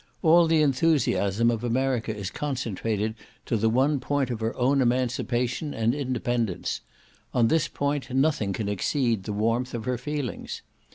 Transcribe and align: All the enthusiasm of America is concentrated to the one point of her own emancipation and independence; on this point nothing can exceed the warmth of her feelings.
All 0.23 0.47
the 0.47 0.63
enthusiasm 0.63 1.51
of 1.51 1.63
America 1.63 2.11
is 2.11 2.31
concentrated 2.31 3.13
to 3.45 3.55
the 3.55 3.69
one 3.69 3.99
point 3.99 4.31
of 4.31 4.39
her 4.39 4.57
own 4.57 4.81
emancipation 4.81 5.75
and 5.75 5.93
independence; 5.93 6.81
on 7.35 7.49
this 7.49 7.67
point 7.67 8.09
nothing 8.09 8.51
can 8.51 8.67
exceed 8.67 9.25
the 9.25 9.31
warmth 9.33 9.75
of 9.75 9.85
her 9.85 9.99
feelings. 9.99 10.63